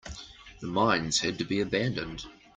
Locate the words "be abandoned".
1.45-2.25